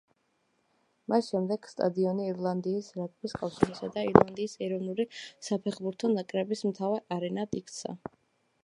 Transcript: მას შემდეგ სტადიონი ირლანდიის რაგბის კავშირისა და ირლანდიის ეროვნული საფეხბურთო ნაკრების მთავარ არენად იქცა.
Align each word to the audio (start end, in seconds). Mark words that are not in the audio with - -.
მას 1.13 1.27
შემდეგ 1.33 1.67
სტადიონი 1.73 2.25
ირლანდიის 2.31 2.89
რაგბის 3.01 3.37
კავშირისა 3.43 3.91
და 3.99 4.07
ირლანდიის 4.09 4.59
ეროვნული 4.69 5.07
საფეხბურთო 5.51 6.13
ნაკრების 6.17 6.69
მთავარ 6.73 7.07
არენად 7.21 7.57
იქცა. 7.65 7.97